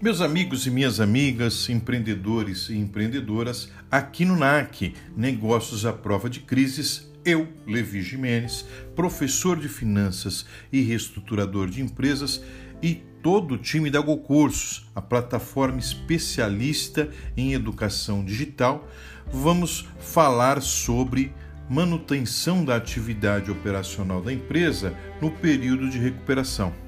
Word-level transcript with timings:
Meus 0.00 0.20
amigos 0.20 0.66
e 0.66 0.70
minhas 0.70 1.00
amigas, 1.00 1.70
empreendedores 1.70 2.68
e 2.68 2.76
empreendedoras, 2.76 3.72
aqui 3.90 4.26
no 4.26 4.36
NAC, 4.36 4.94
Negócios 5.16 5.86
à 5.86 5.92
Prova 5.92 6.28
de 6.28 6.40
Crises, 6.40 7.10
eu, 7.24 7.48
Levi 7.66 8.02
Jimenez, 8.02 8.66
professor 8.94 9.58
de 9.58 9.70
finanças 9.70 10.44
e 10.70 10.82
reestruturador 10.82 11.70
de 11.70 11.80
empresas, 11.80 12.42
e 12.82 12.96
todo 13.22 13.54
o 13.54 13.58
time 13.58 13.90
da 13.90 13.98
GoCursos, 13.98 14.86
a 14.94 15.00
plataforma 15.00 15.78
especialista 15.78 17.08
em 17.34 17.54
educação 17.54 18.22
digital, 18.22 18.86
vamos 19.32 19.88
falar 19.98 20.60
sobre 20.60 21.32
manutenção 21.70 22.66
da 22.66 22.76
atividade 22.76 23.50
operacional 23.50 24.20
da 24.20 24.30
empresa 24.30 24.94
no 25.22 25.30
período 25.30 25.88
de 25.88 25.98
recuperação. 25.98 26.85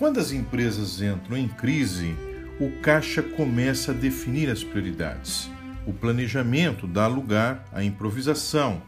Quando 0.00 0.18
as 0.18 0.32
empresas 0.32 1.02
entram 1.02 1.36
em 1.36 1.46
crise, 1.46 2.16
o 2.58 2.70
caixa 2.80 3.22
começa 3.22 3.92
a 3.92 3.94
definir 3.94 4.48
as 4.48 4.64
prioridades. 4.64 5.50
O 5.86 5.92
planejamento 5.92 6.86
dá 6.86 7.06
lugar 7.06 7.66
à 7.70 7.84
improvisação 7.84 8.80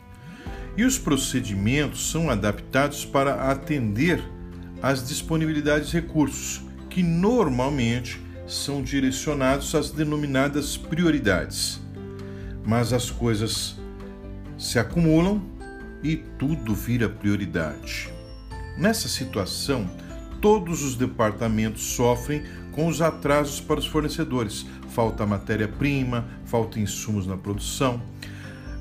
e 0.75 0.85
os 0.85 0.99
procedimentos 0.99 2.11
são 2.11 2.31
adaptados 2.31 3.05
para 3.05 3.51
atender 3.51 4.25
às 4.83 5.07
disponibilidades 5.07 5.91
de 5.91 6.01
recursos, 6.01 6.63
que 6.89 7.03
normalmente 7.03 8.19
são 8.47 8.83
direcionados 8.83 9.75
às 9.75 9.91
denominadas 9.91 10.79
prioridades. 10.79 11.79
Mas 12.65 12.91
as 12.91 13.11
coisas 13.11 13.77
se 14.57 14.79
acumulam 14.79 15.45
e 16.03 16.17
tudo 16.17 16.75
vira 16.75 17.07
prioridade. 17.07 18.09
Nessa 18.79 19.09
situação, 19.09 19.87
todos 20.43 20.83
os 20.83 20.97
departamentos 20.97 21.83
sofrem 21.83 22.43
com 22.73 22.89
os 22.89 23.01
atrasos 23.01 23.61
para 23.61 23.79
os 23.79 23.87
fornecedores. 23.87 24.67
Falta 24.89 25.25
matéria-prima, 25.25 26.27
falta 26.45 26.81
insumos 26.81 27.27
na 27.27 27.37
produção. 27.37 28.03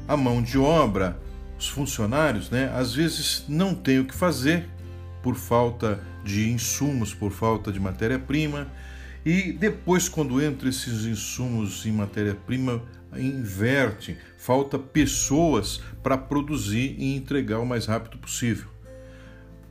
A 0.08 0.18
mão 0.18 0.42
de 0.42 0.58
obra, 0.58 1.18
os 1.58 1.70
funcionários, 1.70 2.50
né, 2.50 2.74
às 2.76 2.96
vezes 2.96 3.46
não 3.48 3.76
têm 3.76 4.00
o 4.00 4.06
que 4.06 4.16
fazer 4.16 4.68
por 5.22 5.36
falta 5.36 6.04
de 6.26 6.50
insumos, 6.50 7.14
por 7.14 7.32
falta 7.32 7.72
de 7.72 7.80
matéria-prima. 7.80 8.68
E 9.24 9.52
depois, 9.52 10.10
quando 10.10 10.44
entram 10.44 10.68
esses 10.68 11.06
insumos 11.06 11.86
em 11.86 11.92
matéria-prima, 11.92 12.82
inverte, 13.16 14.18
falta 14.36 14.80
pessoas 14.80 15.80
para 16.02 16.18
produzir 16.18 16.96
e 16.98 17.16
entregar 17.16 17.60
o 17.60 17.66
mais 17.68 17.86
rápido 17.86 18.18
possível. 18.18 18.68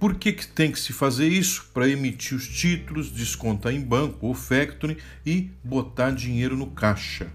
Por 0.01 0.15
que, 0.15 0.33
que 0.33 0.47
tem 0.47 0.73
que 0.73 0.81
se 0.81 0.95
fazer 0.95 1.29
isso? 1.29 1.71
Para 1.75 1.87
emitir 1.87 2.35
os 2.35 2.49
títulos, 2.49 3.13
descontar 3.13 3.75
em 3.75 3.83
banco 3.83 4.27
ou 4.27 4.33
factoring 4.33 4.97
e 5.27 5.51
botar 5.63 6.11
dinheiro 6.11 6.57
no 6.57 6.69
caixa. 6.69 7.31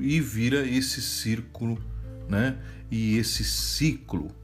E 0.00 0.18
vira 0.18 0.66
esse 0.66 1.02
círculo, 1.02 1.78
né? 2.26 2.56
E 2.90 3.18
esse 3.18 3.44
ciclo 3.44 4.34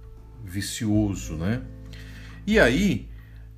vicioso, 0.45 1.37
né? 1.37 1.62
E 2.47 2.61
aí, 2.61 3.09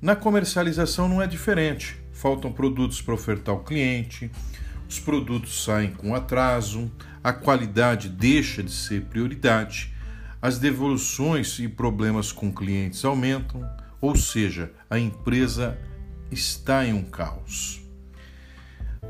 na 0.01 0.15
comercialização 0.15 1.09
não 1.09 1.21
é 1.21 1.27
diferente. 1.27 1.97
Faltam 2.13 2.53
produtos 2.53 3.01
para 3.01 3.13
ofertar 3.13 3.53
ao 3.53 3.63
cliente, 3.65 4.31
os 4.87 5.01
produtos 5.01 5.65
saem 5.65 5.91
com 5.91 6.15
atraso, 6.15 6.89
a 7.21 7.33
qualidade 7.33 8.07
deixa 8.07 8.63
de 8.63 8.71
ser 8.71 9.01
prioridade, 9.01 9.93
as 10.41 10.57
devoluções 10.57 11.59
e 11.59 11.67
problemas 11.67 12.31
com 12.31 12.49
clientes 12.49 13.03
aumentam, 13.03 13.69
ou 14.01 14.15
seja, 14.15 14.71
a 14.89 14.99
empresa 14.99 15.77
está 16.31 16.85
em 16.85 16.93
um 16.93 17.03
caos. 17.03 17.81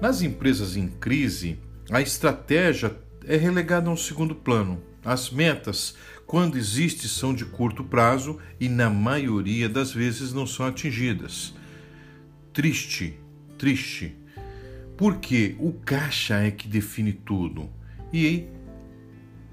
Nas 0.02 0.22
empresas 0.22 0.76
em 0.78 0.88
crise, 0.88 1.60
a 1.90 2.02
estratégia 2.02 2.96
é 3.26 3.36
relegada 3.36 3.90
a 3.90 3.94
um 3.94 3.98
segundo 3.98 4.36
plano. 4.36 4.82
As 5.04 5.30
metas, 5.30 5.96
quando 6.26 6.58
existem, 6.58 7.08
são 7.08 7.34
de 7.34 7.46
curto 7.46 7.84
prazo 7.84 8.40
e, 8.60 8.70
na 8.70 8.90
maioria 8.90 9.68
das 9.68 9.92
vezes, 9.92 10.34
não 10.34 10.46
são 10.46 10.66
atingidas. 10.66 11.54
Triste, 12.54 13.18
triste. 13.58 14.16
Porque 14.96 15.56
o 15.60 15.74
caixa 15.74 16.40
é 16.40 16.52
que 16.52 16.68
define 16.68 17.14
tudo. 17.14 17.70
E 18.12 18.48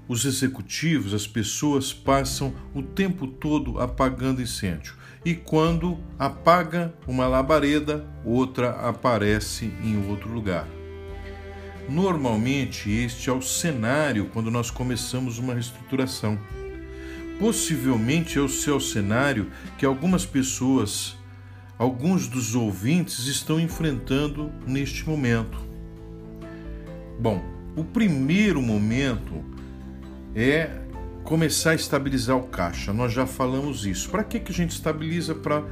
os 0.07 0.25
executivos, 0.25 1.13
as 1.13 1.25
pessoas 1.25 1.91
passam 1.91 2.53
o 2.73 2.81
tempo 2.81 3.27
todo 3.27 3.79
apagando 3.79 4.41
incêndio. 4.41 4.93
E 5.23 5.33
quando 5.33 5.97
apaga 6.19 6.93
uma 7.07 7.27
labareda, 7.27 8.07
outra 8.23 8.71
aparece 8.87 9.73
em 9.83 10.07
outro 10.07 10.31
lugar. 10.31 10.67
Normalmente, 11.89 12.89
este 12.91 13.29
é 13.29 13.33
o 13.33 13.41
cenário 13.41 14.29
quando 14.31 14.51
nós 14.51 14.69
começamos 14.69 15.39
uma 15.39 15.53
reestruturação. 15.53 16.39
Possivelmente 17.39 18.37
é 18.37 18.41
o 18.41 18.47
seu 18.49 18.79
cenário 18.79 19.51
que 19.77 19.85
algumas 19.85 20.25
pessoas, 20.25 21.17
alguns 21.77 22.27
dos 22.27 22.55
ouvintes 22.55 23.25
estão 23.25 23.59
enfrentando 23.59 24.51
neste 24.65 25.07
momento. 25.07 25.57
Bom, 27.19 27.43
o 27.75 27.83
primeiro 27.83 28.61
momento 28.61 29.43
é 30.35 30.69
começar 31.23 31.71
a 31.71 31.75
estabilizar 31.75 32.35
o 32.35 32.43
caixa. 32.43 32.91
Nós 32.91 33.13
já 33.13 33.25
falamos 33.25 33.85
isso. 33.85 34.09
Para 34.09 34.23
que, 34.23 34.39
que 34.39 34.51
a 34.51 34.55
gente 34.55 34.71
estabiliza? 34.71 35.33
Para 35.33 35.63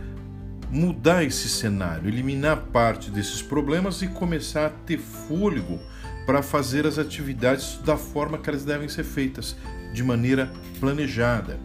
mudar 0.71 1.23
esse 1.23 1.47
cenário, 1.47 2.07
eliminar 2.07 2.57
parte 2.71 3.11
desses 3.11 3.41
problemas 3.41 4.01
e 4.01 4.07
começar 4.07 4.65
a 4.65 4.69
ter 4.69 4.97
fôlego 4.97 5.79
para 6.25 6.41
fazer 6.41 6.87
as 6.87 6.97
atividades 6.97 7.77
da 7.85 7.95
forma 7.95 8.39
que 8.39 8.49
elas 8.49 8.65
devem 8.65 8.89
ser 8.89 9.03
feitas, 9.03 9.55
de 9.93 10.01
maneira 10.03 10.51
planejada. 10.79 11.59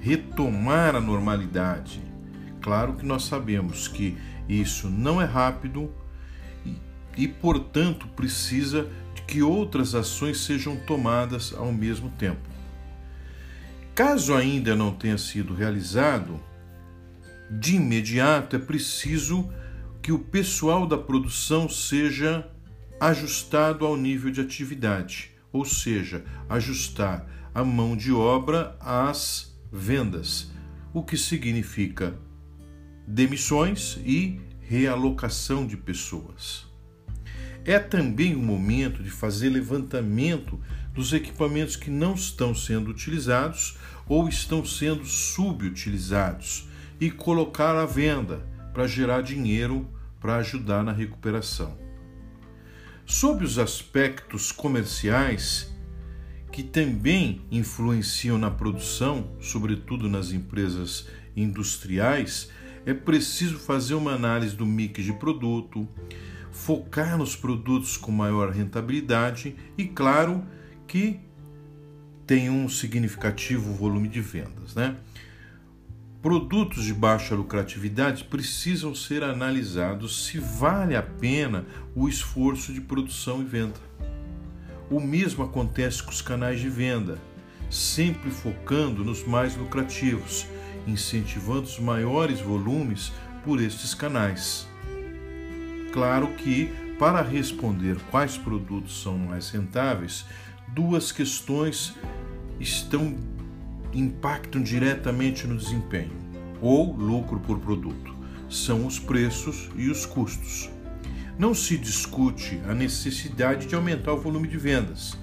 Retomar 0.00 0.94
a 0.94 1.00
normalidade. 1.00 2.00
Claro 2.60 2.92
que 2.94 3.04
nós 3.04 3.24
sabemos 3.24 3.88
que 3.88 4.16
isso 4.48 4.88
não 4.88 5.20
é 5.20 5.24
rápido 5.24 5.90
e, 6.64 6.76
e 7.16 7.26
portanto, 7.26 8.06
precisa 8.14 8.88
que 9.26 9.42
outras 9.42 9.94
ações 9.94 10.40
sejam 10.40 10.76
tomadas 10.76 11.52
ao 11.52 11.72
mesmo 11.72 12.10
tempo. 12.10 12.48
Caso 13.94 14.34
ainda 14.34 14.76
não 14.76 14.92
tenha 14.92 15.18
sido 15.18 15.54
realizado, 15.54 16.40
de 17.50 17.76
imediato 17.76 18.56
é 18.56 18.58
preciso 18.58 19.50
que 20.02 20.12
o 20.12 20.18
pessoal 20.18 20.86
da 20.86 20.98
produção 20.98 21.68
seja 21.68 22.48
ajustado 23.00 23.84
ao 23.84 23.96
nível 23.96 24.30
de 24.30 24.40
atividade, 24.40 25.32
ou 25.52 25.64
seja, 25.64 26.24
ajustar 26.48 27.26
a 27.54 27.64
mão 27.64 27.96
de 27.96 28.12
obra 28.12 28.76
às 28.80 29.58
vendas, 29.72 30.50
o 30.92 31.02
que 31.02 31.16
significa 31.16 32.18
demissões 33.06 33.98
e 34.04 34.40
realocação 34.60 35.66
de 35.66 35.76
pessoas. 35.76 36.66
É 37.66 37.80
também 37.80 38.36
o 38.36 38.38
momento 38.38 39.02
de 39.02 39.10
fazer 39.10 39.48
levantamento 39.48 40.60
dos 40.94 41.12
equipamentos 41.12 41.74
que 41.74 41.90
não 41.90 42.14
estão 42.14 42.54
sendo 42.54 42.92
utilizados 42.92 43.76
ou 44.08 44.28
estão 44.28 44.64
sendo 44.64 45.04
subutilizados 45.04 46.68
e 47.00 47.10
colocar 47.10 47.76
à 47.76 47.84
venda 47.84 48.46
para 48.72 48.86
gerar 48.86 49.20
dinheiro 49.20 49.88
para 50.20 50.36
ajudar 50.36 50.84
na 50.84 50.92
recuperação. 50.92 51.76
Sob 53.04 53.44
os 53.44 53.58
aspectos 53.58 54.52
comerciais, 54.52 55.74
que 56.52 56.62
também 56.62 57.42
influenciam 57.50 58.38
na 58.38 58.50
produção, 58.50 59.36
sobretudo 59.40 60.08
nas 60.08 60.30
empresas 60.30 61.08
industriais, 61.36 62.48
é 62.84 62.94
preciso 62.94 63.58
fazer 63.58 63.94
uma 63.94 64.12
análise 64.12 64.54
do 64.54 64.64
mix 64.64 65.04
de 65.04 65.12
produto, 65.12 65.88
focar 66.50 67.16
nos 67.16 67.36
produtos 67.36 67.96
com 67.96 68.10
maior 68.10 68.50
rentabilidade 68.50 69.56
e, 69.76 69.84
claro, 69.84 70.44
que 70.86 71.20
tem 72.26 72.50
um 72.50 72.68
significativo 72.68 73.72
volume 73.72 74.08
de 74.08 74.20
vendas. 74.20 74.74
Né? 74.74 74.96
Produtos 76.20 76.84
de 76.84 76.92
baixa 76.92 77.34
lucratividade 77.36 78.24
precisam 78.24 78.94
ser 78.94 79.22
analisados 79.22 80.26
se 80.26 80.38
vale 80.38 80.96
a 80.96 81.02
pena 81.02 81.64
o 81.94 82.08
esforço 82.08 82.72
de 82.72 82.80
produção 82.80 83.40
e 83.40 83.44
venda. 83.44 83.80
O 84.90 85.00
mesmo 85.00 85.44
acontece 85.44 86.02
com 86.02 86.10
os 86.10 86.20
canais 86.20 86.60
de 86.60 86.68
venda, 86.68 87.18
sempre 87.70 88.30
focando 88.30 89.04
nos 89.04 89.24
mais 89.24 89.56
lucrativos, 89.56 90.46
incentivando 90.86 91.62
os 91.62 91.78
maiores 91.78 92.40
volumes 92.40 93.12
por 93.44 93.60
estes 93.60 93.94
canais. 93.94 94.66
Claro 95.96 96.28
que, 96.34 96.70
para 96.98 97.22
responder 97.22 97.96
quais 98.10 98.36
produtos 98.36 99.00
são 99.00 99.16
mais 99.16 99.48
rentáveis, 99.48 100.26
duas 100.68 101.10
questões 101.10 101.94
estão 102.60 103.16
impactam 103.94 104.62
diretamente 104.62 105.46
no 105.46 105.56
desempenho 105.56 106.12
ou 106.60 106.94
lucro 106.94 107.40
por 107.40 107.58
produto. 107.58 108.14
São 108.50 108.86
os 108.86 108.98
preços 108.98 109.70
e 109.74 109.88
os 109.88 110.04
custos. 110.04 110.68
Não 111.38 111.54
se 111.54 111.78
discute 111.78 112.60
a 112.68 112.74
necessidade 112.74 113.66
de 113.66 113.74
aumentar 113.74 114.12
o 114.12 114.20
volume 114.20 114.48
de 114.48 114.58
vendas, 114.58 115.16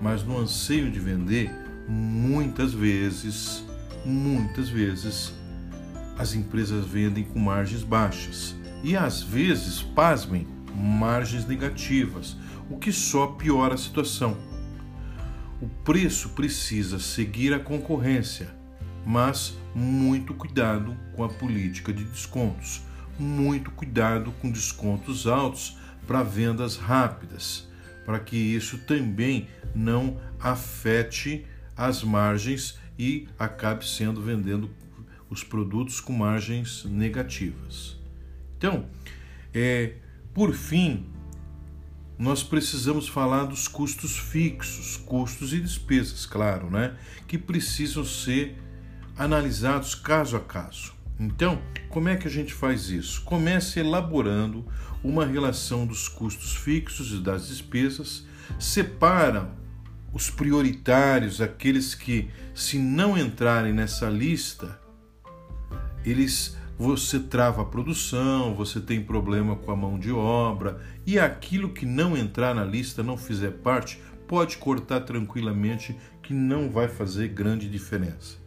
mas 0.00 0.24
no 0.24 0.38
anseio 0.38 0.90
de 0.90 1.00
vender, 1.00 1.50
muitas 1.86 2.72
vezes, 2.72 3.62
muitas 4.06 4.70
vezes, 4.70 5.34
as 6.16 6.34
empresas 6.34 6.86
vendem 6.86 7.24
com 7.24 7.38
margens 7.38 7.82
baixas 7.82 8.56
e 8.84 8.94
às 8.94 9.22
vezes, 9.22 9.80
pasmem, 9.80 10.46
margens 10.76 11.46
negativas, 11.46 12.36
o 12.68 12.76
que 12.76 12.92
só 12.92 13.28
piora 13.28 13.74
a 13.74 13.78
situação. 13.78 14.36
O 15.60 15.66
preço 15.82 16.28
precisa 16.30 16.98
seguir 16.98 17.54
a 17.54 17.58
concorrência, 17.58 18.54
mas 19.06 19.56
muito 19.74 20.34
cuidado 20.34 20.94
com 21.16 21.24
a 21.24 21.30
política 21.30 21.94
de 21.94 22.04
descontos, 22.04 22.82
muito 23.18 23.70
cuidado 23.70 24.32
com 24.42 24.50
descontos 24.50 25.26
altos 25.26 25.78
para 26.06 26.22
vendas 26.22 26.76
rápidas, 26.76 27.66
para 28.04 28.20
que 28.20 28.36
isso 28.36 28.76
também 28.78 29.48
não 29.74 30.20
afete 30.38 31.46
as 31.74 32.04
margens 32.04 32.78
e 32.98 33.26
acabe 33.38 33.88
sendo 33.88 34.20
vendendo 34.20 34.68
os 35.30 35.42
produtos 35.42 36.00
com 36.00 36.12
margens 36.12 36.84
negativas. 36.84 38.03
Então, 38.64 38.86
é, 39.52 39.92
por 40.32 40.54
fim, 40.54 41.04
nós 42.18 42.42
precisamos 42.42 43.06
falar 43.06 43.44
dos 43.44 43.68
custos 43.68 44.16
fixos, 44.16 44.96
custos 44.96 45.52
e 45.52 45.60
despesas, 45.60 46.24
claro, 46.24 46.70
né? 46.70 46.96
Que 47.28 47.36
precisam 47.36 48.06
ser 48.06 48.56
analisados 49.18 49.94
caso 49.94 50.34
a 50.34 50.40
caso. 50.40 50.94
Então, 51.20 51.60
como 51.90 52.08
é 52.08 52.16
que 52.16 52.26
a 52.26 52.30
gente 52.30 52.54
faz 52.54 52.88
isso? 52.88 53.20
Comece 53.24 53.80
elaborando 53.80 54.66
uma 55.02 55.26
relação 55.26 55.86
dos 55.86 56.08
custos 56.08 56.56
fixos 56.56 57.12
e 57.12 57.18
das 57.18 57.48
despesas, 57.48 58.24
separa 58.58 59.54
os 60.10 60.30
prioritários, 60.30 61.42
aqueles 61.42 61.94
que, 61.94 62.30
se 62.54 62.78
não 62.78 63.18
entrarem 63.18 63.74
nessa 63.74 64.08
lista, 64.08 64.80
eles 66.02 66.56
você 66.78 67.20
trava 67.20 67.62
a 67.62 67.64
produção, 67.64 68.54
você 68.54 68.80
tem 68.80 69.02
problema 69.02 69.56
com 69.56 69.70
a 69.70 69.76
mão 69.76 69.98
de 69.98 70.10
obra 70.10 70.80
e 71.06 71.18
aquilo 71.18 71.72
que 71.72 71.86
não 71.86 72.16
entrar 72.16 72.54
na 72.54 72.64
lista, 72.64 73.02
não 73.02 73.16
fizer 73.16 73.52
parte, 73.52 74.00
pode 74.26 74.56
cortar 74.56 75.00
tranquilamente 75.00 75.96
que 76.22 76.32
não 76.32 76.70
vai 76.70 76.88
fazer 76.88 77.28
grande 77.28 77.68
diferença. 77.68 78.38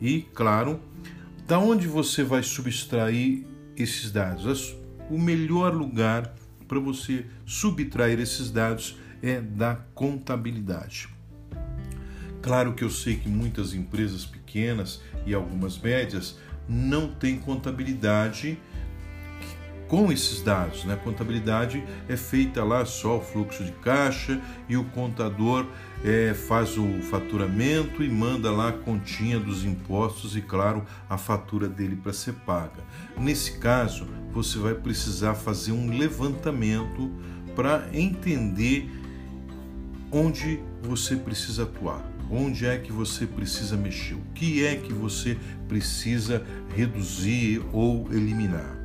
E, 0.00 0.22
claro, 0.32 0.80
da 1.46 1.58
onde 1.58 1.86
você 1.88 2.22
vai 2.22 2.42
subtrair 2.42 3.44
esses 3.76 4.10
dados? 4.10 4.76
O 5.10 5.18
melhor 5.18 5.74
lugar 5.74 6.34
para 6.66 6.78
você 6.78 7.26
subtrair 7.44 8.20
esses 8.20 8.50
dados 8.50 8.96
é 9.22 9.40
da 9.40 9.74
contabilidade. 9.94 11.08
Claro 12.40 12.74
que 12.74 12.84
eu 12.84 12.90
sei 12.90 13.16
que 13.16 13.28
muitas 13.28 13.74
empresas 13.74 14.24
pequenas 14.24 15.02
e 15.26 15.34
algumas 15.34 15.78
médias 15.78 16.38
não 16.68 17.08
tem 17.08 17.38
contabilidade 17.38 18.58
com 19.88 20.12
esses 20.12 20.42
dados. 20.42 20.84
Né? 20.84 20.94
A 20.94 20.96
contabilidade 20.96 21.82
é 22.08 22.16
feita 22.16 22.62
lá 22.62 22.84
só 22.84 23.16
o 23.16 23.20
fluxo 23.20 23.64
de 23.64 23.72
caixa 23.72 24.40
e 24.68 24.76
o 24.76 24.84
contador 24.84 25.66
é, 26.04 26.34
faz 26.34 26.76
o 26.76 27.00
faturamento 27.02 28.02
e 28.02 28.08
manda 28.08 28.50
lá 28.50 28.68
a 28.68 28.72
continha 28.72 29.40
dos 29.40 29.64
impostos 29.64 30.36
e, 30.36 30.42
claro, 30.42 30.84
a 31.08 31.16
fatura 31.16 31.66
dele 31.66 31.96
para 31.96 32.12
ser 32.12 32.34
paga. 32.34 32.84
Nesse 33.16 33.58
caso, 33.58 34.06
você 34.30 34.58
vai 34.58 34.74
precisar 34.74 35.34
fazer 35.34 35.72
um 35.72 35.90
levantamento 35.90 37.10
para 37.56 37.88
entender 37.92 38.88
onde 40.12 40.60
você 40.82 41.16
precisa 41.16 41.64
atuar. 41.64 42.17
Onde 42.30 42.66
é 42.66 42.76
que 42.78 42.92
você 42.92 43.26
precisa 43.26 43.76
mexer? 43.76 44.14
O 44.14 44.22
que 44.34 44.64
é 44.64 44.76
que 44.76 44.92
você 44.92 45.38
precisa 45.66 46.44
reduzir 46.76 47.62
ou 47.72 48.06
eliminar? 48.12 48.76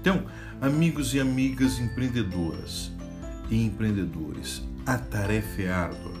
Então, 0.00 0.24
amigos 0.60 1.12
e 1.12 1.20
amigas 1.20 1.78
empreendedoras 1.78 2.92
e 3.50 3.64
empreendedores, 3.64 4.62
a 4.86 4.96
tarefa 4.96 5.62
é 5.62 5.70
árdua, 5.70 6.12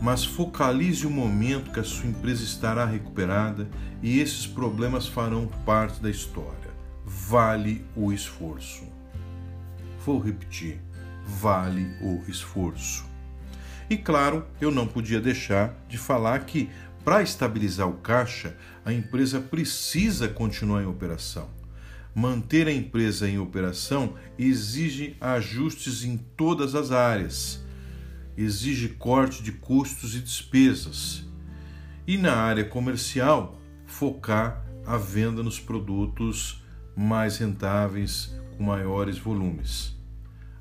mas 0.00 0.24
focalize 0.24 1.06
o 1.06 1.10
momento 1.10 1.70
que 1.70 1.80
a 1.80 1.84
sua 1.84 2.08
empresa 2.08 2.42
estará 2.42 2.86
recuperada 2.86 3.68
e 4.02 4.18
esses 4.18 4.46
problemas 4.46 5.06
farão 5.06 5.46
parte 5.64 6.00
da 6.00 6.10
história. 6.10 6.74
Vale 7.04 7.84
o 7.94 8.12
esforço. 8.12 8.84
Vou 10.04 10.18
repetir: 10.18 10.80
vale 11.24 11.86
o 12.00 12.22
esforço. 12.28 13.04
E 13.88 13.96
claro, 13.96 14.46
eu 14.60 14.70
não 14.70 14.86
podia 14.86 15.20
deixar 15.20 15.74
de 15.88 15.96
falar 15.96 16.44
que, 16.44 16.68
para 17.04 17.22
estabilizar 17.22 17.88
o 17.88 17.98
caixa, 17.98 18.56
a 18.84 18.92
empresa 18.92 19.40
precisa 19.40 20.28
continuar 20.28 20.82
em 20.82 20.86
operação. 20.86 21.48
Manter 22.12 22.66
a 22.66 22.72
empresa 22.72 23.28
em 23.28 23.38
operação 23.38 24.14
exige 24.38 25.16
ajustes 25.20 26.02
em 26.02 26.16
todas 26.16 26.74
as 26.74 26.90
áreas, 26.90 27.64
exige 28.36 28.88
corte 28.88 29.42
de 29.42 29.52
custos 29.52 30.16
e 30.16 30.20
despesas. 30.20 31.24
E 32.06 32.16
na 32.16 32.34
área 32.34 32.64
comercial, 32.64 33.60
focar 33.84 34.64
a 34.84 34.96
venda 34.96 35.42
nos 35.42 35.60
produtos 35.60 36.64
mais 36.96 37.38
rentáveis 37.38 38.34
com 38.56 38.64
maiores 38.64 39.18
volumes. 39.18 39.94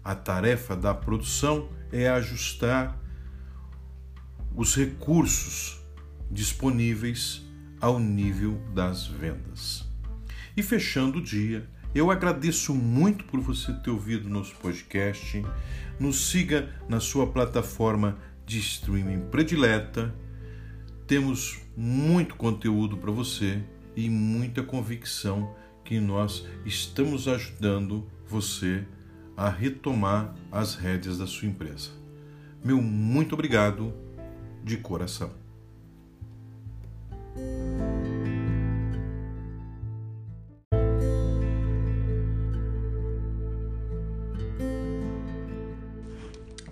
A 0.03 0.13
tarefa 0.13 0.75
da 0.75 0.93
produção 0.93 1.69
é 1.91 2.09
ajustar 2.09 2.99
os 4.55 4.75
recursos 4.75 5.79
disponíveis 6.31 7.45
ao 7.81 7.99
nível 7.99 8.59
das 8.73 9.05
vendas. 9.05 9.85
E 10.55 10.63
fechando 10.63 11.19
o 11.19 11.21
dia, 11.21 11.69
eu 11.93 12.09
agradeço 12.09 12.73
muito 12.73 13.25
por 13.25 13.39
você 13.39 13.73
ter 13.73 13.89
ouvido 13.89 14.29
nosso 14.29 14.55
podcast. 14.55 15.43
Nos 15.99 16.29
siga 16.29 16.69
na 16.87 16.99
sua 16.99 17.27
plataforma 17.27 18.17
de 18.45 18.59
streaming 18.59 19.29
predileta. 19.29 20.13
Temos 21.07 21.59
muito 21.75 22.35
conteúdo 22.35 22.97
para 22.97 23.11
você 23.11 23.61
e 23.95 24.09
muita 24.09 24.63
convicção 24.63 25.55
que 25.83 25.99
nós 25.99 26.45
estamos 26.65 27.27
ajudando 27.27 28.09
você 28.27 28.85
a 29.37 29.49
retomar 29.49 30.33
as 30.51 30.75
rédeas 30.75 31.17
da 31.17 31.27
sua 31.27 31.47
empresa. 31.47 31.91
Meu 32.63 32.81
muito 32.81 33.33
obrigado 33.33 33.93
de 34.65 34.77
coração. 34.77 35.31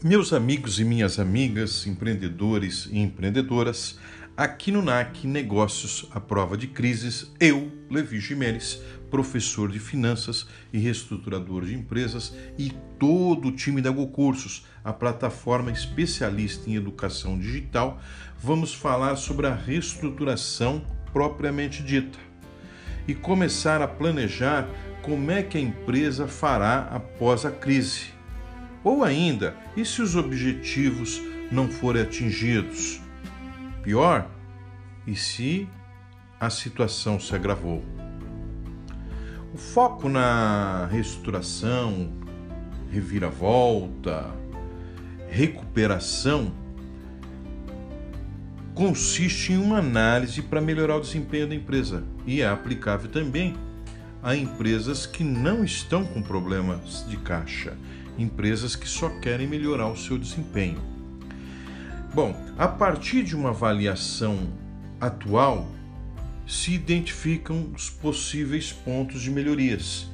Meus 0.03 0.33
amigos 0.33 0.79
e 0.79 0.83
minhas 0.83 1.19
amigas, 1.19 1.87
empreendedores 1.87 2.89
e 2.91 2.97
empreendedoras, 2.97 3.97
aqui 4.35 4.71
no 4.71 4.81
NAC 4.81 5.25
Negócios 5.25 6.09
à 6.11 6.19
Prova 6.19 6.57
de 6.57 6.67
Crises, 6.67 7.31
eu, 7.39 7.71
Levi 7.89 8.19
Jimenez, 8.19 8.81
professor 9.13 9.71
de 9.71 9.77
finanças 9.77 10.47
e 10.73 10.79
reestruturador 10.79 11.65
de 11.65 11.75
empresas, 11.75 12.35
e 12.57 12.73
todo 12.97 13.49
o 13.49 13.51
time 13.51 13.79
da 13.79 13.91
GoCursos, 13.91 14.65
a 14.83 14.91
plataforma 14.91 15.69
especialista 15.69 16.67
em 16.67 16.73
educação 16.73 17.37
digital, 17.37 18.01
vamos 18.41 18.73
falar 18.73 19.15
sobre 19.17 19.45
a 19.45 19.53
reestruturação 19.53 20.83
propriamente 21.11 21.83
dita 21.83 22.17
e 23.07 23.13
começar 23.13 23.83
a 23.83 23.87
planejar 23.87 24.67
como 25.03 25.29
é 25.29 25.43
que 25.43 25.59
a 25.59 25.61
empresa 25.61 26.27
fará 26.27 26.89
após 26.91 27.45
a 27.45 27.51
crise. 27.51 28.07
Ou 28.83 29.03
ainda, 29.03 29.55
e 29.77 29.85
se 29.85 30.01
os 30.01 30.15
objetivos 30.15 31.21
não 31.51 31.67
forem 31.67 32.01
atingidos? 32.01 32.99
Pior, 33.83 34.27
e 35.05 35.15
se 35.15 35.69
a 36.39 36.49
situação 36.49 37.19
se 37.19 37.35
agravou? 37.35 37.92
O 39.53 39.57
foco 39.57 40.09
na 40.09 40.87
reestruturação, 40.91 42.11
reviravolta, 42.91 44.33
recuperação 45.29 46.51
consiste 48.73 49.53
em 49.53 49.57
uma 49.57 49.77
análise 49.77 50.41
para 50.41 50.59
melhorar 50.59 50.97
o 50.97 51.01
desempenho 51.01 51.47
da 51.47 51.53
empresa 51.53 52.03
e 52.25 52.41
é 52.41 52.47
aplicável 52.47 53.11
também 53.11 53.55
a 54.23 54.35
empresas 54.35 55.05
que 55.05 55.23
não 55.23 55.63
estão 55.63 56.03
com 56.03 56.23
problemas 56.23 57.05
de 57.07 57.17
caixa, 57.17 57.77
empresas 58.17 58.75
que 58.75 58.87
só 58.87 59.07
querem 59.19 59.45
melhorar 59.45 59.87
o 59.87 59.95
seu 59.95 60.17
desempenho. 60.17 60.81
Bom, 62.11 62.35
a 62.57 62.67
partir 62.67 63.21
de 63.21 63.35
uma 63.35 63.49
avaliação 63.49 64.47
atual, 64.99 65.67
se 66.45 66.73
identificam 66.73 67.71
os 67.75 67.89
possíveis 67.89 68.71
pontos 68.71 69.21
de 69.21 69.31
melhorias 69.31 70.09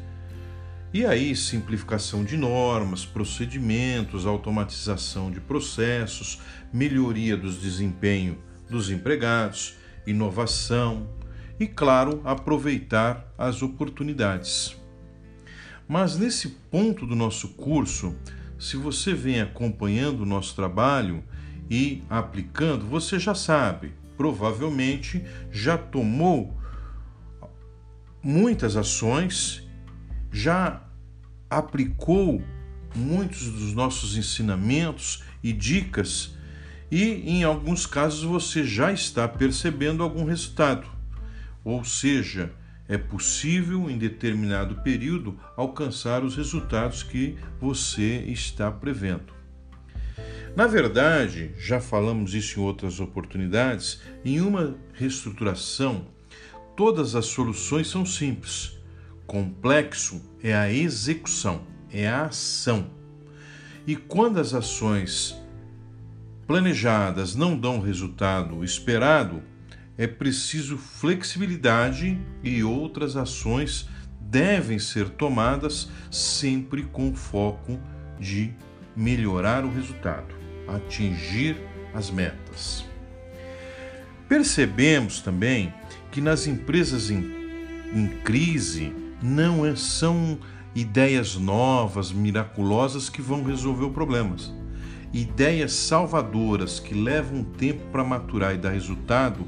E 0.93 1.05
aí, 1.05 1.35
simplificação 1.35 2.23
de 2.23 2.35
normas, 2.35 3.05
procedimentos, 3.05 4.25
automatização 4.25 5.31
de 5.31 5.39
processos, 5.39 6.39
melhoria 6.73 7.37
dos 7.37 7.61
desempenho 7.61 8.37
dos 8.69 8.89
empregados, 8.89 9.75
inovação 10.05 11.09
e, 11.59 11.67
claro, 11.67 12.21
aproveitar 12.23 13.31
as 13.37 13.61
oportunidades. 13.61 14.75
Mas 15.87 16.17
nesse 16.17 16.49
ponto 16.71 17.05
do 17.05 17.15
nosso 17.15 17.49
curso, 17.49 18.15
se 18.59 18.77
você 18.77 19.13
vem 19.13 19.41
acompanhando 19.41 20.21
o 20.21 20.25
nosso 20.25 20.55
trabalho 20.55 21.23
e 21.69 22.03
aplicando, 22.09 22.85
você 22.85 23.17
já 23.17 23.33
sabe, 23.33 23.93
provavelmente 24.19 25.23
já 25.49 25.77
tomou 25.77 26.53
muitas 28.21 28.75
ações, 28.75 29.65
já 30.29 30.83
aplicou 31.49 32.43
muitos 32.93 33.49
dos 33.49 33.73
nossos 33.73 34.17
ensinamentos 34.17 35.23
e 35.41 35.53
dicas 35.53 36.35
e 36.91 37.05
em 37.29 37.45
alguns 37.45 37.85
casos 37.85 38.23
você 38.23 38.65
já 38.65 38.91
está 38.91 39.25
percebendo 39.25 40.03
algum 40.03 40.25
resultado. 40.25 40.85
Ou 41.63 41.85
seja, 41.85 42.51
é 42.89 42.97
possível 42.97 43.89
em 43.89 43.97
determinado 43.97 44.81
período 44.81 45.39
alcançar 45.55 46.25
os 46.25 46.35
resultados 46.35 47.03
que 47.03 47.37
você 47.57 48.25
está 48.27 48.69
prevendo. 48.69 49.38
Na 50.55 50.67
verdade, 50.67 51.51
já 51.57 51.79
falamos 51.79 52.33
isso 52.33 52.59
em 52.59 52.63
outras 52.63 52.99
oportunidades, 52.99 54.01
em 54.25 54.41
uma 54.41 54.75
reestruturação, 54.93 56.07
todas 56.75 57.15
as 57.15 57.25
soluções 57.25 57.87
são 57.87 58.05
simples. 58.05 58.77
Complexo 59.25 60.21
é 60.43 60.55
a 60.55 60.71
execução, 60.71 61.61
é 61.91 62.07
a 62.07 62.25
ação. 62.25 62.89
E 63.85 63.95
quando 63.95 64.39
as 64.39 64.53
ações 64.53 65.35
planejadas 66.47 67.35
não 67.35 67.57
dão 67.57 67.77
o 67.77 67.81
resultado 67.81 68.63
esperado, 68.63 69.41
é 69.97 70.07
preciso 70.07 70.77
flexibilidade 70.77 72.19
e 72.43 72.63
outras 72.63 73.15
ações 73.15 73.87
devem 74.19 74.79
ser 74.79 75.09
tomadas 75.09 75.89
sempre 76.09 76.83
com 76.83 77.13
foco 77.13 77.79
de 78.19 78.53
melhorar 78.95 79.65
o 79.65 79.71
resultado, 79.71 80.33
atingir 80.75 81.57
as 81.93 82.09
metas. 82.09 82.85
Percebemos 84.27 85.21
também 85.21 85.73
que 86.11 86.21
nas 86.21 86.47
empresas 86.47 87.09
em, 87.09 87.23
em 87.93 88.07
crise 88.23 88.93
não 89.21 89.65
é, 89.65 89.75
são 89.75 90.39
ideias 90.75 91.35
novas, 91.35 92.11
miraculosas 92.11 93.09
que 93.09 93.21
vão 93.21 93.43
resolver 93.43 93.85
os 93.85 93.93
problemas 93.93 94.53
ideias 95.13 95.73
salvadoras 95.73 96.79
que 96.79 96.93
levam 96.93 97.43
tempo 97.43 97.83
para 97.91 98.03
maturar 98.03 98.53
e 98.53 98.57
dar 98.57 98.69
resultado 98.69 99.45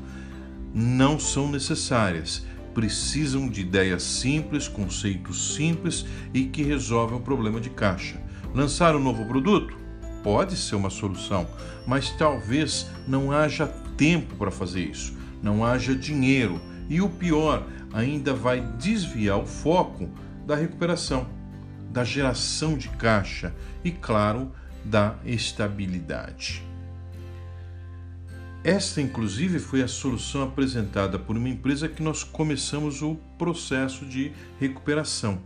não 0.74 1.20
são 1.20 1.50
necessárias. 1.50 2.46
Precisam 2.74 3.50
de 3.50 3.62
ideias 3.62 4.02
simples, 4.02 4.68
conceitos 4.68 5.56
simples 5.56 6.06
e 6.34 6.46
que 6.46 6.64
resolvem 6.64 7.18
o 7.18 7.22
problema 7.22 7.60
de 7.60 7.70
caixa. 7.70 8.22
Lançar 8.54 8.96
um 8.96 9.04
novo 9.04 9.26
produto? 9.26 9.81
Pode 10.24 10.56
ser 10.56 10.76
uma 10.76 10.90
solução, 10.90 11.48
mas 11.86 12.10
talvez 12.12 12.88
não 13.08 13.32
haja 13.32 13.68
tempo 13.98 14.36
para 14.36 14.52
fazer 14.52 14.82
isso, 14.82 15.18
não 15.42 15.66
haja 15.66 15.96
dinheiro 15.96 16.62
e 16.90 17.02
o 17.02 17.10
pior, 17.10 17.66
ainda 17.94 18.34
vai 18.34 18.62
desviar 18.78 19.40
o 19.40 19.46
foco 19.46 20.10
da 20.46 20.56
recuperação, 20.56 21.28
da 21.90 22.04
geração 22.04 22.78
de 22.78 22.90
caixa 22.90 23.54
e, 23.84 23.92
claro, 23.92 24.52
da 24.84 25.16
estabilidade. 25.26 26.64
Esta, 28.64 29.02
inclusive, 29.02 29.58
foi 29.58 29.82
a 29.82 29.88
solução 29.88 30.44
apresentada 30.44 31.18
por 31.18 31.36
uma 31.36 31.50
empresa 31.50 31.88
que 31.88 32.04
nós 32.04 32.24
começamos 32.24 33.02
o 33.02 33.16
processo 33.38 34.06
de 34.06 34.32
recuperação. 34.60 35.42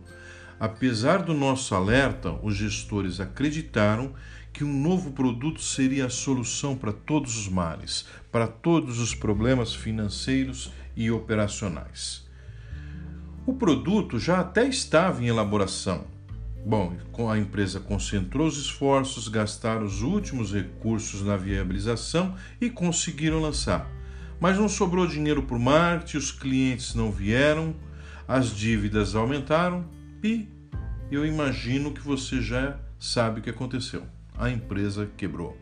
Apesar 0.58 1.22
do 1.22 1.34
nosso 1.34 1.74
alerta, 1.74 2.32
os 2.42 2.56
gestores 2.56 3.20
acreditaram 3.20 4.14
que 4.52 4.64
um 4.64 4.72
novo 4.72 5.12
produto 5.12 5.60
seria 5.60 6.06
a 6.06 6.10
solução 6.10 6.74
para 6.74 6.92
todos 6.92 7.36
os 7.36 7.48
males, 7.48 8.06
para 8.32 8.46
todos 8.46 8.98
os 8.98 9.14
problemas 9.14 9.74
financeiros 9.74 10.72
e 10.96 11.10
operacionais. 11.10 12.26
O 13.44 13.52
produto 13.52 14.18
já 14.18 14.40
até 14.40 14.66
estava 14.66 15.22
em 15.22 15.26
elaboração, 15.26 16.06
Bom, 16.68 16.96
a 17.30 17.38
empresa 17.38 17.78
concentrou 17.78 18.48
os 18.48 18.58
esforços, 18.58 19.28
gastaram 19.28 19.86
os 19.86 20.02
últimos 20.02 20.52
recursos 20.52 21.22
na 21.22 21.36
viabilização 21.36 22.34
e 22.60 22.68
conseguiram 22.68 23.40
lançar. 23.40 23.88
Mas 24.40 24.58
não 24.58 24.68
sobrou 24.68 25.06
dinheiro 25.06 25.44
para 25.44 25.56
o 25.56 25.60
marketing, 25.60 26.16
os 26.16 26.32
clientes 26.32 26.92
não 26.92 27.12
vieram, 27.12 27.72
as 28.26 28.50
dívidas 28.50 29.14
aumentaram 29.14 29.84
e 30.26 30.48
eu 31.10 31.24
imagino 31.24 31.92
que 31.92 32.00
você 32.00 32.42
já 32.42 32.78
sabe 32.98 33.40
o 33.40 33.42
que 33.42 33.50
aconteceu. 33.50 34.02
A 34.36 34.50
empresa 34.50 35.08
quebrou. 35.16 35.56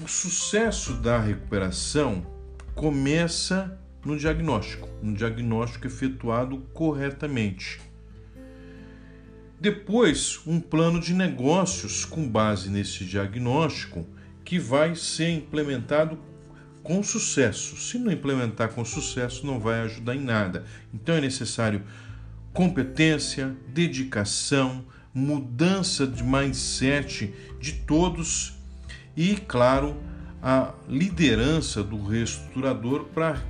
O 0.00 0.06
sucesso 0.06 0.94
da 0.94 1.18
recuperação 1.18 2.24
começa 2.74 3.76
no 4.04 4.16
diagnóstico, 4.16 4.88
no 5.02 5.14
diagnóstico 5.14 5.86
efetuado 5.86 6.58
corretamente. 6.72 7.80
Depois, 9.60 10.40
um 10.46 10.60
plano 10.60 11.00
de 11.00 11.12
negócios 11.12 12.04
com 12.04 12.28
base 12.28 12.70
nesse 12.70 13.04
diagnóstico 13.04 14.06
que 14.44 14.56
vai 14.56 14.94
ser 14.94 15.30
implementado 15.30 16.16
com 16.84 17.02
sucesso. 17.02 17.76
Se 17.76 17.98
não 17.98 18.12
implementar 18.12 18.68
com 18.68 18.84
sucesso, 18.84 19.44
não 19.44 19.58
vai 19.58 19.80
ajudar 19.80 20.14
em 20.14 20.22
nada. 20.22 20.64
Então 20.94 21.16
é 21.16 21.20
necessário 21.20 21.82
competência, 22.58 23.56
dedicação, 23.68 24.84
mudança 25.14 26.04
de 26.04 26.24
mindset 26.24 27.32
de 27.60 27.72
todos 27.74 28.58
e, 29.16 29.36
claro, 29.36 29.96
a 30.42 30.74
liderança 30.88 31.84
do 31.84 32.04
reestruturador 32.04 33.04
para 33.14 33.40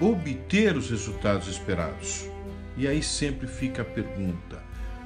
obter 0.00 0.76
os 0.76 0.88
resultados 0.88 1.48
esperados. 1.48 2.26
E 2.76 2.86
aí 2.86 3.02
sempre 3.02 3.48
fica 3.48 3.82
a 3.82 3.84
pergunta: 3.84 4.62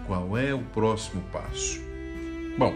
qual 0.06 0.36
é 0.36 0.52
o 0.52 0.60
próximo 0.60 1.22
passo? 1.32 1.80
Bom, 2.58 2.74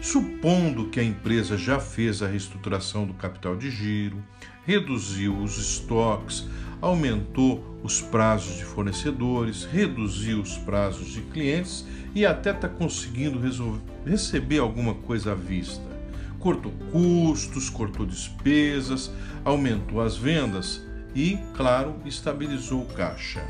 supondo 0.00 0.88
que 0.88 0.98
a 0.98 1.04
empresa 1.04 1.56
já 1.56 1.78
fez 1.78 2.22
a 2.22 2.26
reestruturação 2.26 3.06
do 3.06 3.14
capital 3.14 3.56
de 3.56 3.70
giro, 3.70 4.22
reduziu 4.64 5.36
os 5.36 5.58
estoques, 5.58 6.46
aumentou 6.80 7.78
os 7.82 8.00
prazos 8.00 8.56
de 8.56 8.64
fornecedores, 8.64 9.64
reduziu 9.64 10.40
os 10.40 10.56
prazos 10.58 11.12
de 11.12 11.20
clientes 11.22 11.86
e 12.14 12.24
até 12.24 12.50
está 12.50 12.68
conseguindo 12.68 13.38
resolver, 13.38 13.80
receber 14.04 14.58
alguma 14.58 14.94
coisa 14.94 15.32
à 15.32 15.34
vista. 15.34 15.90
Cortou 16.38 16.72
custos, 16.90 17.68
cortou 17.68 18.06
despesas, 18.06 19.10
aumentou 19.44 20.00
as 20.00 20.16
vendas 20.16 20.82
e, 21.14 21.38
claro, 21.54 21.96
estabilizou 22.06 22.82
o 22.82 22.94
caixa. 22.94 23.42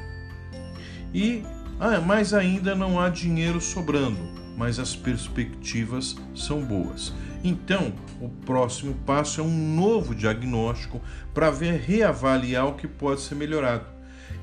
E 1.15 1.45
ah, 1.79 2.01
mas 2.01 2.35
ainda 2.35 2.75
não 2.75 3.01
há 3.01 3.09
dinheiro 3.09 3.61
sobrando, 3.61 4.40
mas 4.61 4.79
as 4.79 4.95
perspectivas 4.95 6.15
são 6.35 6.61
boas. 6.63 7.15
Então, 7.43 7.95
o 8.21 8.29
próximo 8.29 8.93
passo 9.07 9.41
é 9.41 9.43
um 9.43 9.75
novo 9.75 10.15
diagnóstico 10.15 11.01
para 11.33 11.51
ver 11.51 11.81
reavaliar 11.81 12.67
o 12.67 12.75
que 12.75 12.87
pode 12.87 13.23
ser 13.23 13.37
melhorado. 13.37 13.87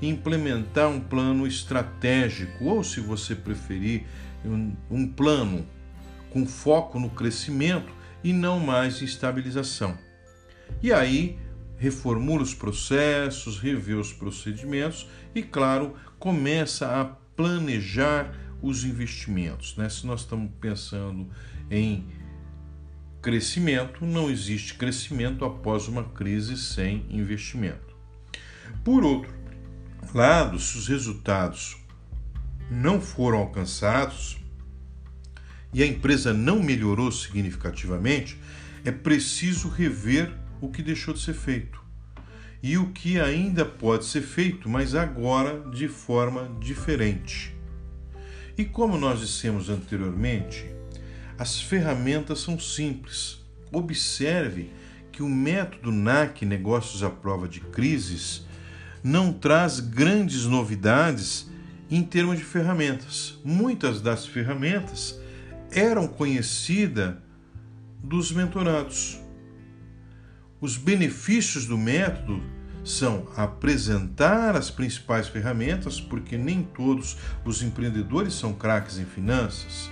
Implementar 0.02 0.90
um 0.90 1.00
plano 1.00 1.46
estratégico, 1.46 2.66
ou 2.66 2.84
se 2.84 3.00
você 3.00 3.36
preferir, 3.36 4.06
um, 4.44 5.08
plano 5.08 5.64
com 6.32 6.48
foco 6.48 7.00
no 7.00 7.12
crescimento 7.12 7.94
e 8.24 8.34
não 8.34 8.60
mais 8.60 9.04
em 9.04 9.06
estabilização. 9.06 9.96
E 10.82 10.92
aí, 10.92 11.38
reformula 11.78 12.42
os 12.42 12.56
processos, 12.56 13.60
revê 13.60 13.94
os 13.94 14.12
procedimentos 14.12 15.08
e, 15.36 15.44
claro, 15.44 15.94
começa 16.18 16.88
a 16.88 17.06
planejar 17.06 18.34
os 18.62 18.84
investimentos. 18.84 19.76
Né? 19.76 19.90
Se 19.90 20.06
nós 20.06 20.22
estamos 20.22 20.52
pensando 20.60 21.30
em 21.70 22.06
crescimento, 23.22 24.06
não 24.06 24.30
existe 24.30 24.76
crescimento 24.76 25.44
após 25.44 25.88
uma 25.88 26.04
crise 26.04 26.58
sem 26.58 27.06
investimento. 27.10 27.96
Por 28.84 29.04
outro 29.04 29.34
lado, 30.14 30.60
se 30.60 30.78
os 30.78 30.88
resultados 30.88 31.78
não 32.72 33.02
foram 33.02 33.40
alcançados 33.40 34.38
e 35.74 35.84
a 35.84 35.86
empresa 35.86 36.34
não 36.34 36.62
melhorou 36.62 37.12
significativamente, 37.12 38.40
é 38.84 38.92
preciso 38.92 39.68
rever 39.68 40.32
o 40.62 40.70
que 40.70 40.82
deixou 40.82 41.14
de 41.14 41.20
ser 41.20 41.34
feito 41.34 41.86
e 42.62 42.78
o 42.78 42.92
que 42.92 43.20
ainda 43.20 43.66
pode 43.66 44.06
ser 44.06 44.22
feito, 44.22 44.70
mas 44.70 44.96
agora 44.96 45.70
de 45.70 45.88
forma 45.88 46.50
diferente. 46.60 47.57
E 48.58 48.66
como 48.66 48.98
nós 48.98 49.20
dissemos 49.20 49.70
anteriormente, 49.70 50.66
as 51.38 51.62
ferramentas 51.62 52.40
são 52.40 52.60
simples. 52.60 53.38
Observe 53.72 54.72
que 55.12 55.22
o 55.22 55.30
método 55.30 55.92
NAC 55.92 56.44
Negócios 56.44 57.04
à 57.04 57.10
Prova 57.10 57.48
de 57.48 57.60
Crises 57.60 58.48
não 59.04 59.32
traz 59.32 59.80
grandes 59.80 60.46
novidades 60.46 61.48
em 61.90 62.02
termos 62.02 62.40
de 62.40 62.44
ferramentas. 62.44 63.38
Muitas 63.46 64.02
das 64.02 64.26
ferramentas 64.26 65.20
eram 65.72 66.08
conhecidas 66.08 67.16
dos 68.04 68.32
mentorados. 68.32 69.20
Os 70.60 70.78
benefícios 70.78 71.68
do 71.68 71.78
método 71.78 72.42
são 72.88 73.28
apresentar 73.36 74.56
as 74.56 74.72
principais 74.72 75.28
ferramentas, 75.28 76.00
porque 76.00 76.38
nem 76.38 76.64
todos 76.64 77.18
os 77.44 77.62
empreendedores 77.62 78.34
são 78.34 78.54
craques 78.54 78.98
em 78.98 79.06
finanças, 79.06 79.90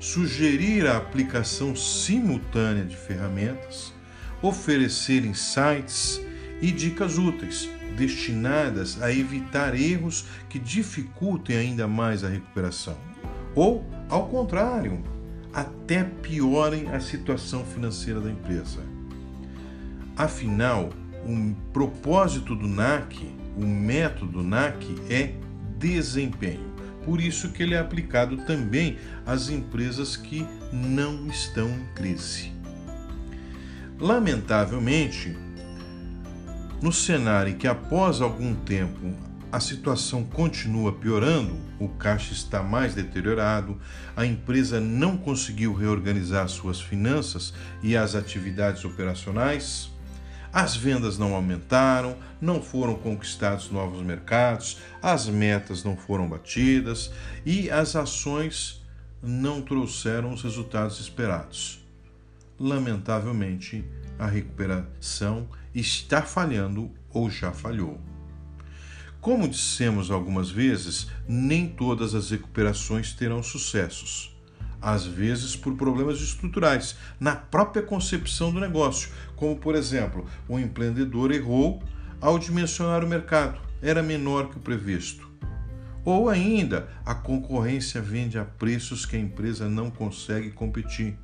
sugerir 0.00 0.86
a 0.86 0.96
aplicação 0.96 1.76
simultânea 1.76 2.84
de 2.84 2.96
ferramentas, 2.96 3.94
oferecer 4.42 5.24
insights 5.24 6.20
e 6.60 6.72
dicas 6.72 7.16
úteis 7.16 7.68
destinadas 7.96 9.00
a 9.00 9.12
evitar 9.12 9.78
erros 9.78 10.24
que 10.48 10.58
dificultem 10.58 11.56
ainda 11.56 11.86
mais 11.86 12.24
a 12.24 12.28
recuperação, 12.28 12.96
ou, 13.54 13.86
ao 14.08 14.26
contrário, 14.28 15.02
até 15.52 16.02
piorem 16.02 16.88
a 16.88 16.98
situação 16.98 17.64
financeira 17.64 18.20
da 18.20 18.30
empresa. 18.30 18.80
Afinal, 20.16 20.90
o 21.26 21.54
propósito 21.72 22.54
do 22.54 22.66
NAC, 22.66 23.16
o 23.56 23.64
método 23.64 24.42
NAC 24.42 24.94
é 25.08 25.34
desempenho. 25.78 26.72
Por 27.04 27.20
isso 27.20 27.50
que 27.50 27.62
ele 27.62 27.74
é 27.74 27.78
aplicado 27.78 28.38
também 28.38 28.96
às 29.26 29.48
empresas 29.48 30.16
que 30.16 30.46
não 30.72 31.26
estão 31.26 31.68
em 31.68 31.84
crise. 31.94 32.52
Lamentavelmente, 33.98 35.36
no 36.80 36.92
cenário 36.92 37.52
em 37.52 37.56
que 37.56 37.68
após 37.68 38.20
algum 38.20 38.54
tempo 38.54 39.14
a 39.52 39.60
situação 39.60 40.24
continua 40.24 40.92
piorando, 40.92 41.54
o 41.78 41.86
caixa 41.86 42.32
está 42.32 42.62
mais 42.62 42.94
deteriorado, 42.94 43.78
a 44.16 44.24
empresa 44.24 44.80
não 44.80 45.16
conseguiu 45.16 45.74
reorganizar 45.74 46.48
suas 46.48 46.80
finanças 46.80 47.52
e 47.82 47.94
as 47.94 48.14
atividades 48.14 48.82
operacionais, 48.84 49.91
as 50.52 50.76
vendas 50.76 51.16
não 51.16 51.34
aumentaram, 51.34 52.16
não 52.40 52.60
foram 52.60 52.94
conquistados 52.94 53.70
novos 53.70 54.04
mercados, 54.04 54.78
as 55.00 55.26
metas 55.26 55.82
não 55.82 55.96
foram 55.96 56.28
batidas 56.28 57.10
e 57.46 57.70
as 57.70 57.96
ações 57.96 58.84
não 59.22 59.62
trouxeram 59.62 60.32
os 60.32 60.42
resultados 60.42 61.00
esperados. 61.00 61.80
Lamentavelmente, 62.58 63.84
a 64.18 64.26
recuperação 64.26 65.48
está 65.74 66.22
falhando 66.22 66.90
ou 67.08 67.30
já 67.30 67.50
falhou. 67.52 67.98
Como 69.20 69.48
dissemos 69.48 70.10
algumas 70.10 70.50
vezes, 70.50 71.06
nem 71.26 71.68
todas 71.68 72.14
as 72.14 72.30
recuperações 72.30 73.12
terão 73.14 73.42
sucessos 73.42 74.31
às 74.82 75.06
vezes 75.06 75.54
por 75.54 75.76
problemas 75.76 76.20
estruturais 76.20 76.96
na 77.20 77.36
própria 77.36 77.82
concepção 77.82 78.52
do 78.52 78.58
negócio, 78.58 79.10
como 79.36 79.56
por 79.56 79.76
exemplo, 79.76 80.26
o 80.48 80.58
empreendedor 80.58 81.30
errou 81.30 81.80
ao 82.20 82.38
dimensionar 82.38 83.04
o 83.04 83.08
mercado, 83.08 83.60
era 83.80 84.02
menor 84.02 84.50
que 84.50 84.56
o 84.56 84.60
previsto. 84.60 85.30
Ou 86.04 86.28
ainda, 86.28 86.88
a 87.06 87.14
concorrência 87.14 88.02
vende 88.02 88.36
a 88.36 88.44
preços 88.44 89.06
que 89.06 89.14
a 89.14 89.20
empresa 89.20 89.68
não 89.68 89.88
consegue 89.88 90.50
competir. 90.50 91.16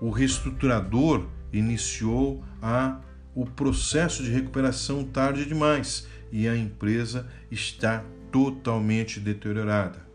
O 0.00 0.10
reestruturador 0.10 1.26
iniciou 1.52 2.42
a, 2.62 3.00
o 3.34 3.44
processo 3.44 4.22
de 4.22 4.30
recuperação 4.30 5.04
tarde 5.04 5.44
demais 5.44 6.06
e 6.32 6.48
a 6.48 6.56
empresa 6.56 7.28
está 7.50 8.04
totalmente 8.30 9.20
deteriorada 9.20 10.07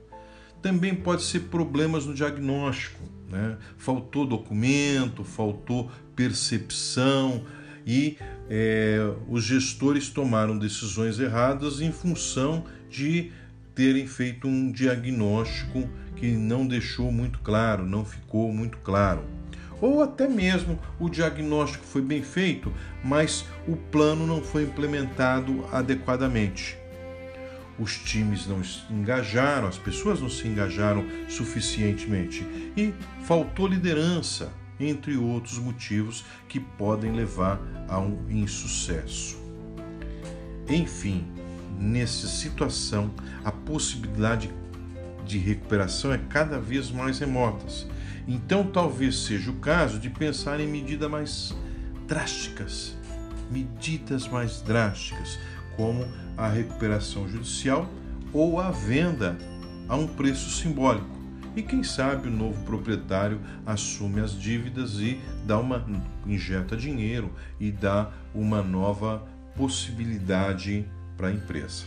também 0.64 0.96
pode 0.96 1.24
ser 1.24 1.42
problemas 1.42 2.06
no 2.06 2.16
diagnóstico. 2.16 3.04
Né? 3.30 3.58
Faltou 3.78 4.26
documento, 4.26 5.24
faltou 5.24 5.92
percepção 6.16 7.44
e 7.86 8.18
é, 8.50 8.98
os 9.28 9.44
gestores 9.44 10.10
tomaram 10.10 10.58
decisões 10.58 11.20
erradas 11.20 11.82
em 11.82 11.92
função 11.92 12.64
de 12.90 13.32
terem 13.76 14.08
feito 14.08 14.48
um 14.48 14.72
diagnóstico 14.72 15.90
que 16.16 16.32
não 16.32 16.66
deixou 16.66 17.12
muito 17.12 17.40
claro, 17.40 17.86
não 17.86 18.06
ficou 18.06 18.54
muito 18.54 18.78
claro. 18.78 19.24
Ou 19.82 20.02
até 20.02 20.30
mesmo 20.30 20.80
o 20.98 21.10
diagnóstico 21.10 21.84
foi 21.84 22.02
bem 22.02 22.24
feito, 22.24 22.72
mas 23.04 23.46
o 23.68 23.76
plano 23.76 24.26
não 24.26 24.42
foi 24.42 24.64
implementado 24.64 25.66
adequadamente 25.72 26.78
os 27.80 27.98
times 27.98 28.48
não 28.48 28.62
engajaram, 28.90 29.68
as 29.68 29.78
pessoas 29.78 30.22
não 30.22 30.30
se 30.30 30.48
engajaram 30.48 31.06
suficientemente 31.28 32.46
e 32.78 32.94
faltou 33.24 33.68
liderança, 33.68 34.52
entre 34.80 35.16
outros 35.18 35.58
motivos 35.58 36.26
que 36.48 36.60
podem 36.60 37.14
levar 37.14 37.60
a 37.88 38.00
um 38.00 38.30
insucesso. 38.30 39.38
Enfim, 40.68 41.26
nessa 41.80 42.28
situação, 42.28 43.14
a 43.44 43.52
possibilidade 43.52 44.50
de 45.26 45.38
recuperação 45.38 46.12
é 46.14 46.18
cada 46.18 46.60
vez 46.60 46.92
mais 46.92 47.20
remotas. 47.20 47.88
Então, 48.28 48.66
talvez 48.66 49.26
seja 49.26 49.52
o 49.52 49.56
caso 49.56 50.00
de 50.00 50.10
pensar 50.10 50.60
em 50.60 50.68
medidas 50.68 51.10
mais 51.10 51.56
drásticas, 52.08 52.98
medidas 53.52 54.28
mais 54.28 54.62
drásticas, 54.62 55.38
como 55.76 56.06
a 56.38 56.48
recuperação 56.48 57.28
judicial 57.28 57.88
ou 58.32 58.60
a 58.60 58.72
venda 58.72 59.38
a 59.88 59.96
um 59.96 60.08
preço 60.08 60.50
simbólico. 60.50 61.14
E 61.56 61.62
quem 61.62 61.84
sabe 61.84 62.28
o 62.28 62.32
novo 62.32 62.64
proprietário 62.64 63.40
assume 63.66 64.20
as 64.20 64.40
dívidas 64.40 64.96
e 65.00 65.22
dá 65.46 65.60
uma 65.60 65.86
injeta 66.26 66.76
dinheiro 66.76 67.32
e 67.60 67.72
dá 67.72 68.12
uma 68.34 68.64
nova 68.64 69.24
possibilidade 69.56 70.86
para 71.16 71.28
a 71.28 71.32
empresa. 71.32 71.86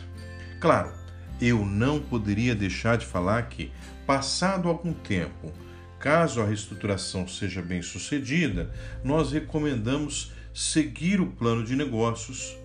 Claro, 0.60 0.92
eu 1.40 1.66
não 1.66 2.00
poderia 2.00 2.54
deixar 2.54 2.96
de 2.96 3.04
falar 3.04 3.48
que, 3.48 3.72
passado 4.06 4.68
algum 4.68 4.92
tempo, 4.92 5.52
caso 5.98 6.40
a 6.40 6.46
reestruturação 6.46 7.26
seja 7.26 7.60
bem 7.60 7.82
sucedida, 7.82 8.72
nós 9.02 9.32
recomendamos 9.32 10.32
seguir 10.54 11.20
o 11.20 11.26
plano 11.26 11.64
de 11.64 11.74
negócios 11.74 12.56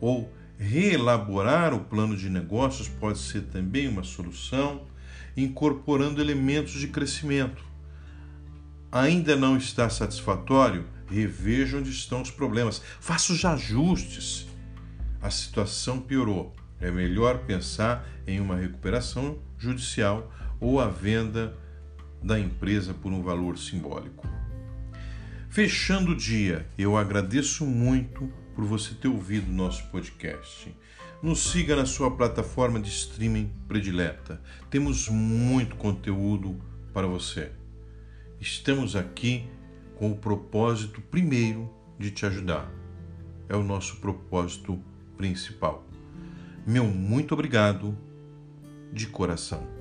ou 0.00 0.30
Reelaborar 0.62 1.74
o 1.74 1.80
plano 1.80 2.16
de 2.16 2.30
negócios 2.30 2.86
pode 2.86 3.18
ser 3.18 3.42
também 3.46 3.88
uma 3.88 4.04
solução, 4.04 4.86
incorporando 5.36 6.20
elementos 6.20 6.74
de 6.74 6.86
crescimento. 6.86 7.64
Ainda 8.92 9.34
não 9.34 9.56
está 9.56 9.90
satisfatório? 9.90 10.86
Reveja 11.10 11.78
onde 11.78 11.90
estão 11.90 12.22
os 12.22 12.30
problemas. 12.30 12.80
Faça 13.00 13.32
os 13.32 13.44
ajustes. 13.44 14.46
A 15.20 15.30
situação 15.30 16.00
piorou. 16.00 16.54
É 16.80 16.92
melhor 16.92 17.38
pensar 17.38 18.08
em 18.24 18.38
uma 18.38 18.54
recuperação 18.54 19.38
judicial 19.58 20.32
ou 20.60 20.78
a 20.78 20.86
venda 20.86 21.56
da 22.22 22.38
empresa 22.38 22.94
por 22.94 23.12
um 23.12 23.20
valor 23.20 23.58
simbólico. 23.58 24.28
Fechando 25.50 26.12
o 26.12 26.16
dia, 26.16 26.68
eu 26.78 26.96
agradeço 26.96 27.66
muito 27.66 28.32
por 28.54 28.64
você 28.64 28.94
ter 28.94 29.08
ouvido 29.08 29.50
nosso 29.50 29.86
podcast. 29.90 30.74
Nos 31.22 31.50
siga 31.50 31.76
na 31.76 31.86
sua 31.86 32.10
plataforma 32.10 32.80
de 32.80 32.88
streaming 32.88 33.52
predileta. 33.68 34.40
Temos 34.70 35.08
muito 35.08 35.76
conteúdo 35.76 36.60
para 36.92 37.06
você. 37.06 37.52
Estamos 38.40 38.96
aqui 38.96 39.48
com 39.96 40.10
o 40.10 40.16
propósito 40.16 41.00
primeiro 41.00 41.72
de 41.98 42.10
te 42.10 42.26
ajudar. 42.26 42.70
É 43.48 43.56
o 43.56 43.62
nosso 43.62 43.96
propósito 43.96 44.82
principal. 45.16 45.86
Meu 46.66 46.84
muito 46.84 47.34
obrigado 47.34 47.96
de 48.92 49.06
coração. 49.06 49.71